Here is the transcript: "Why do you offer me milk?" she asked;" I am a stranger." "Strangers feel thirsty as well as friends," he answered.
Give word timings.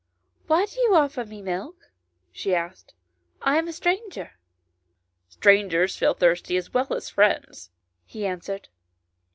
"Why 0.47 0.65
do 0.65 0.81
you 0.81 0.95
offer 0.95 1.25
me 1.25 1.43
milk?" 1.43 1.91
she 2.31 2.55
asked;" 2.55 2.95
I 3.43 3.59
am 3.59 3.67
a 3.67 3.71
stranger." 3.71 4.31
"Strangers 5.29 5.95
feel 5.95 6.15
thirsty 6.15 6.57
as 6.57 6.73
well 6.73 6.91
as 6.95 7.11
friends," 7.11 7.69
he 8.07 8.25
answered. 8.25 8.69